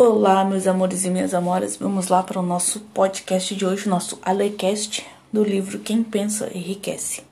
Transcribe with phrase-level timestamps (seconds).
[0.00, 1.76] Olá, meus amores e minhas amoras.
[1.76, 7.24] Vamos lá para o nosso podcast de hoje, nosso Alecast do livro Quem Pensa Enriquece.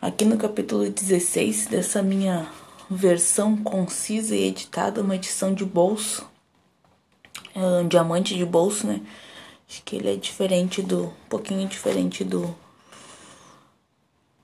[0.00, 2.48] Aqui no capítulo 16 dessa minha
[2.88, 6.24] versão concisa e editada, uma edição de bolso,
[7.56, 9.00] é um diamante de bolso, né?
[9.68, 12.54] Acho que ele é diferente do, um pouquinho diferente do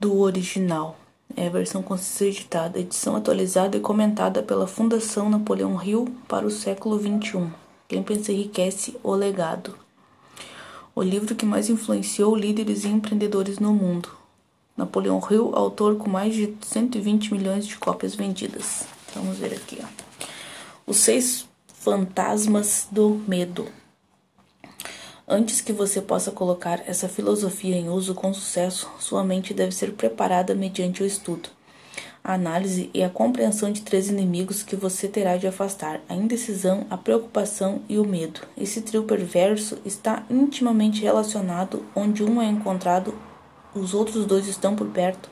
[0.00, 0.98] do original.
[1.38, 6.98] É versão concisa editada, edição atualizada e comentada pela Fundação Napoleão Hill para o século
[6.98, 7.52] XXI.
[7.86, 9.76] Quem pensa enriquece o legado.
[10.94, 14.08] O livro que mais influenciou líderes e empreendedores no mundo.
[14.74, 18.86] Napoleão Hill, autor com mais de 120 milhões de cópias vendidas.
[19.14, 19.86] Vamos ver aqui, ó.
[20.86, 23.68] Os seis fantasmas do medo.
[25.28, 29.94] Antes que você possa colocar essa filosofia em uso com sucesso, sua mente deve ser
[29.94, 31.48] preparada mediante o estudo,
[32.22, 36.86] a análise e a compreensão de três inimigos que você terá de afastar: a indecisão,
[36.88, 38.42] a preocupação e o medo.
[38.56, 43.12] Esse trio perverso está intimamente relacionado, onde um é encontrado,
[43.74, 45.28] os outros dois estão por perto.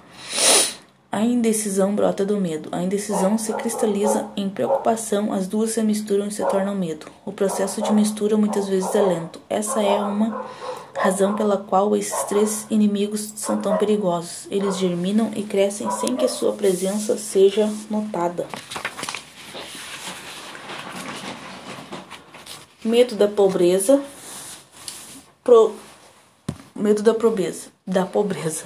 [1.15, 2.69] A indecisão brota do medo.
[2.73, 7.07] A indecisão se cristaliza em preocupação, as duas se misturam e se tornam medo.
[7.25, 9.41] O processo de mistura muitas vezes é lento.
[9.49, 10.45] Essa é uma
[10.99, 14.49] razão pela qual esses três inimigos são tão perigosos.
[14.51, 18.49] Eles germinam e crescem sem que sua presença seja notada.
[22.85, 24.03] Medo da pobreza.
[25.45, 25.77] Pro...
[26.75, 27.69] Medo da pobreza.
[27.87, 28.65] Da pobreza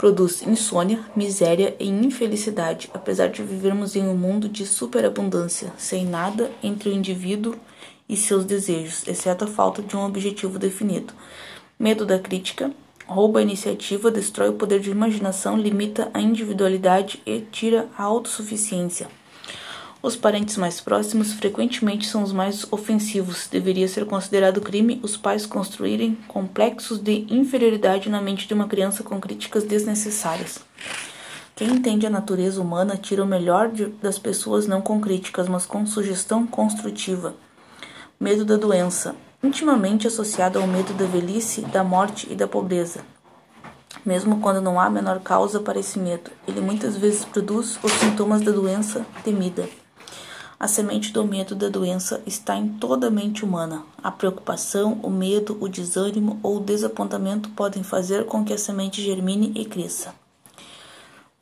[0.00, 6.50] produz insônia, miséria e infelicidade, apesar de vivermos em um mundo de superabundância, sem nada
[6.62, 7.54] entre o indivíduo
[8.08, 11.12] e seus desejos, exceto a falta de um objetivo definido.
[11.78, 12.72] Medo da crítica,
[13.06, 19.06] rouba a iniciativa, destrói o poder de imaginação, limita a individualidade e tira a autossuficiência.
[20.02, 23.46] Os parentes mais próximos frequentemente são os mais ofensivos.
[23.50, 29.02] Deveria ser considerado crime os pais construírem complexos de inferioridade na mente de uma criança
[29.02, 30.60] com críticas desnecessárias.
[31.54, 35.66] Quem entende a natureza humana tira o melhor de, das pessoas não com críticas, mas
[35.66, 37.34] com sugestão construtiva.
[38.18, 43.00] Medo da doença, intimamente associado ao medo da velhice, da morte e da pobreza.
[44.06, 48.40] Mesmo quando não há menor causa para esse medo, ele muitas vezes produz os sintomas
[48.40, 49.68] da doença temida.
[50.60, 53.82] A semente do medo da doença está em toda a mente humana.
[54.02, 59.00] A preocupação, o medo, o desânimo ou o desapontamento podem fazer com que a semente
[59.00, 60.14] germine e cresça.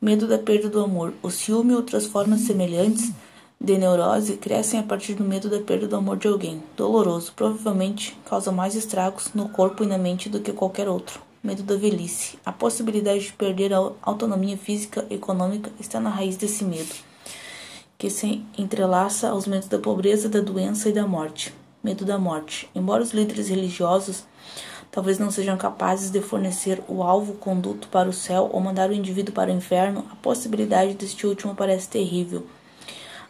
[0.01, 1.13] Medo da perda do amor.
[1.21, 3.11] O ciúme e outras formas semelhantes
[3.59, 6.63] de neurose crescem a partir do medo da perda do amor de alguém.
[6.77, 11.19] Doloroso, provavelmente causa mais estragos no corpo e na mente do que qualquer outro.
[11.43, 12.39] Medo da velhice.
[12.45, 17.08] A possibilidade de perder a autonomia física e econômica está na raiz desse medo
[17.99, 21.53] que se entrelaça aos medos da pobreza, da doença e da morte.
[21.83, 22.69] Medo da morte.
[22.73, 24.23] Embora os líderes religiosos
[24.89, 28.93] talvez não sejam capazes de fornecer o alvo conduto para o céu ou mandar o
[28.93, 32.47] indivíduo para o inferno, a possibilidade deste último parece terrível.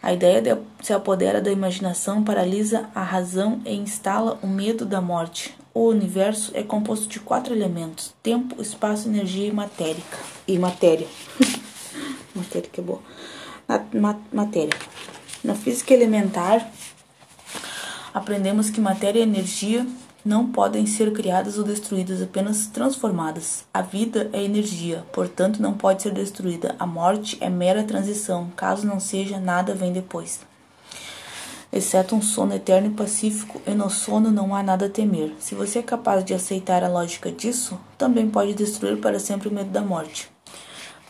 [0.03, 5.01] A ideia de se apodera da imaginação, paralisa a razão e instala o medo da
[5.01, 5.57] morte.
[5.73, 10.03] O universo é composto de quatro elementos: tempo, espaço, energia e matéria.
[10.47, 11.07] E matéria.
[12.35, 13.01] matéria que é boa
[13.93, 14.77] na matéria.
[15.43, 16.69] Na física elementar,
[18.13, 19.85] aprendemos que matéria e energia
[20.25, 23.63] não podem ser criadas ou destruídas, apenas transformadas.
[23.73, 26.75] A vida é energia, portanto não pode ser destruída.
[26.77, 30.41] A morte é mera transição, caso não seja, nada vem depois.
[31.71, 35.33] Exceto um sono eterno e pacífico, e no sono não há nada a temer.
[35.39, 39.53] Se você é capaz de aceitar a lógica disso, também pode destruir para sempre o
[39.53, 40.29] medo da morte.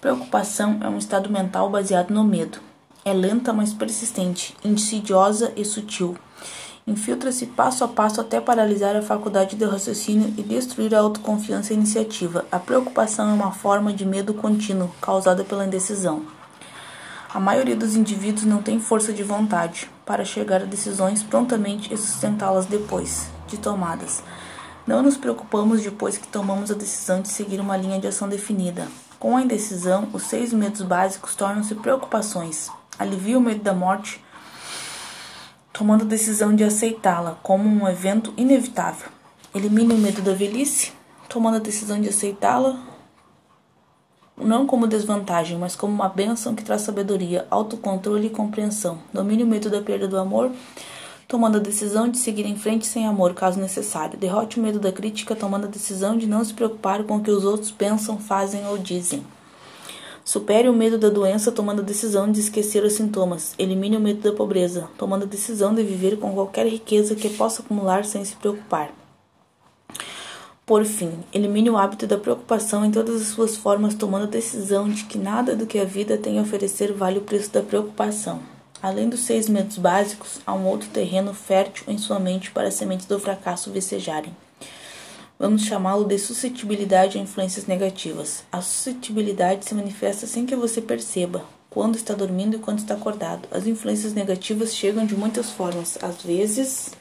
[0.02, 2.60] Preocupação é um estado mental baseado no medo.
[3.04, 6.18] É lenta, mas persistente, insidiosa e sutil.
[6.88, 11.76] Infiltra-se passo a passo até paralisar a faculdade de raciocínio e destruir a autoconfiança e
[11.76, 12.46] iniciativa.
[12.50, 16.22] A preocupação é uma forma de medo contínuo causada pela indecisão.
[17.34, 21.98] A maioria dos indivíduos não tem força de vontade para chegar a decisões prontamente e
[21.98, 24.24] sustentá-las depois de tomadas.
[24.88, 28.88] Não nos preocupamos depois que tomamos a decisão de seguir uma linha de ação definida.
[29.20, 32.70] Com a indecisão, os seis medos básicos tornam-se preocupações.
[32.98, 34.24] Alivia o medo da morte,
[35.74, 39.10] tomando a decisão de aceitá-la como um evento inevitável.
[39.54, 40.94] Elimina o medo da velhice,
[41.28, 42.80] tomando a decisão de aceitá-la
[44.38, 49.00] não como desvantagem, mas como uma bênção que traz sabedoria, autocontrole e compreensão.
[49.14, 50.52] Domine o medo da perda do amor,
[51.30, 54.18] tomando a decisão de seguir em frente sem amor, caso necessário.
[54.18, 57.30] Derrote o medo da crítica, tomando a decisão de não se preocupar com o que
[57.30, 59.24] os outros pensam, fazem ou dizem.
[60.26, 63.54] Supere o medo da doença tomando a decisão de esquecer os sintomas.
[63.60, 67.62] Elimine o medo da pobreza, tomando a decisão de viver com qualquer riqueza que possa
[67.62, 68.92] acumular sem se preocupar.
[70.66, 74.90] Por fim, elimine o hábito da preocupação em todas as suas formas, tomando a decisão
[74.90, 78.59] de que nada do que a vida tem a oferecer vale o preço da preocupação.
[78.82, 82.76] Além dos seis medos básicos, há um outro terreno fértil em sua mente para as
[82.76, 84.34] sementes do fracasso vicejarem.
[85.38, 88.44] Vamos chamá-lo de suscetibilidade a influências negativas.
[88.52, 93.48] A suscetibilidade se manifesta sem que você perceba, quando está dormindo e quando está acordado.
[93.52, 95.98] As influências negativas chegam de muitas formas.
[96.02, 96.92] Às vezes.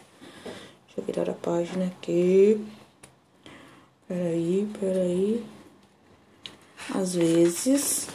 [0.86, 2.64] Deixa eu virar a página aqui.
[4.06, 5.44] Peraí, peraí.
[6.94, 8.08] Às vezes,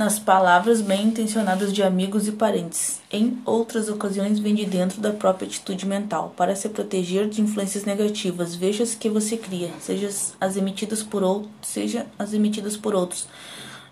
[0.00, 3.02] nas palavras bem intencionadas de amigos e parentes.
[3.12, 7.84] Em outras ocasiões, vem de dentro da própria atitude mental, para se proteger de influências
[7.84, 8.54] negativas.
[8.54, 10.08] Veja as que você cria, seja
[10.40, 13.28] as emitidas por outros, seja as emitidas por outros.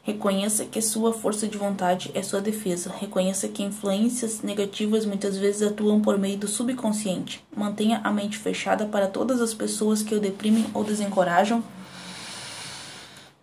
[0.03, 2.91] Reconheça que sua força de vontade é sua defesa.
[2.99, 7.45] Reconheça que influências negativas muitas vezes atuam por meio do subconsciente.
[7.55, 11.63] Mantenha a mente fechada para todas as pessoas que o deprimem ou desencorajam.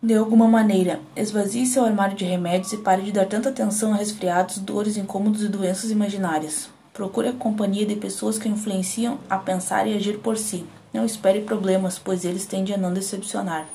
[0.05, 3.95] De alguma maneira, esvazie seu armário de remédios e pare de dar tanta atenção a
[3.95, 6.69] resfriados, dores, incômodos e doenças imaginárias.
[6.93, 10.63] Procure a companhia de pessoas que influenciam a pensar e agir por si.
[10.93, 13.65] Não espere problemas, pois eles tendem a não decepcionar.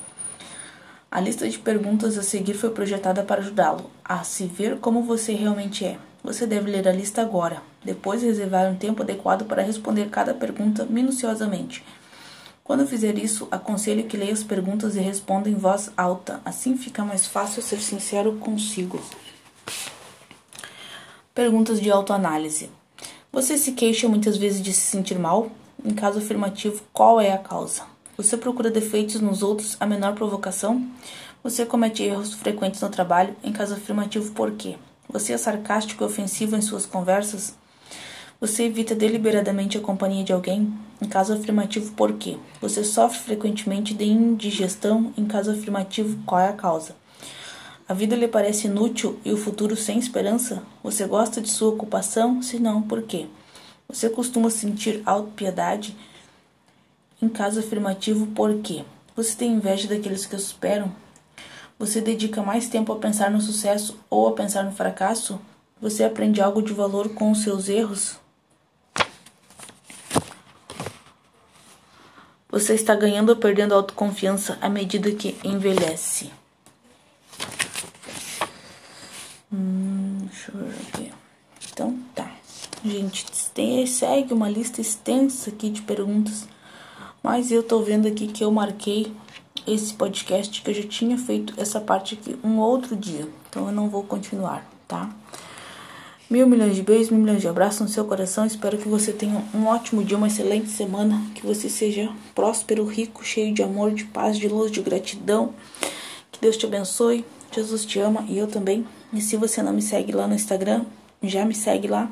[1.11, 5.33] A lista de perguntas a seguir foi projetada para ajudá-lo a se ver como você
[5.33, 5.99] realmente é.
[6.23, 10.87] Você deve ler a lista agora, depois reservar um tempo adequado para responder cada pergunta
[10.89, 11.85] minuciosamente.
[12.71, 17.05] Quando fizer isso, aconselho que leia as perguntas e responda em voz alta, assim fica
[17.05, 19.03] mais fácil ser sincero consigo.
[21.35, 22.71] Perguntas de autoanálise.
[23.33, 25.51] Você se queixa muitas vezes de se sentir mal?
[25.85, 27.83] Em caso afirmativo, qual é a causa?
[28.17, 30.89] Você procura defeitos nos outros a menor provocação?
[31.43, 33.35] Você comete erros frequentes no trabalho?
[33.43, 34.77] Em caso afirmativo, por quê?
[35.09, 37.53] Você é sarcástico e ofensivo em suas conversas?
[38.41, 40.73] Você evita deliberadamente a companhia de alguém?
[41.03, 42.39] Em caso afirmativo, por quê?
[42.61, 45.13] Você sofre frequentemente de indigestão?
[45.17, 46.97] Em caso afirmativo, qual é a causa?
[47.87, 50.63] A vida lhe parece inútil e o futuro sem esperança?
[50.83, 52.43] Você gosta de sua ocupação?
[52.43, 53.27] Se não, por quê?
[53.87, 55.91] Você costuma sentir autopiedade?
[55.91, 56.11] piedade
[57.23, 58.83] em caso afirmativo, por quê?
[59.15, 60.91] Você tem inveja daqueles que esperam?
[61.79, 65.39] Você dedica mais tempo a pensar no sucesso ou a pensar no fracasso?
[65.83, 68.19] Você aprende algo de valor com os seus erros?
[72.51, 76.31] Você está ganhando ou perdendo autoconfiança à medida que envelhece?
[79.53, 81.13] Hum, deixa eu ver aqui.
[81.73, 82.31] Então tá.
[82.85, 86.47] Gente, tem, segue uma lista extensa aqui de perguntas
[87.23, 89.13] mas eu tô vendo aqui que eu marquei
[89.67, 93.29] esse podcast que eu já tinha feito essa parte aqui um outro dia.
[93.49, 95.11] Então eu não vou continuar, tá?
[96.31, 98.47] Mil milhões de beijos, mil milhões de abraços no seu coração.
[98.47, 101.21] Espero que você tenha um ótimo dia, uma excelente semana.
[101.35, 105.53] Que você seja próspero, rico, cheio de amor, de paz, de luz, de gratidão.
[106.31, 107.25] Que Deus te abençoe.
[107.53, 108.87] Jesus te ama e eu também.
[109.13, 110.85] E se você não me segue lá no Instagram,
[111.21, 112.09] já me segue lá.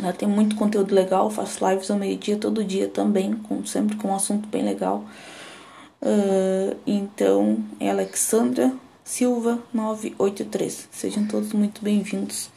[0.00, 4.10] Lá tem muito conteúdo legal, faço lives ao meio-dia todo dia também, com, sempre com
[4.10, 5.04] um assunto bem legal.
[6.00, 8.72] Uh, então, é Alexandra
[9.02, 10.88] Silva 983.
[10.92, 12.56] Sejam todos muito bem-vindos.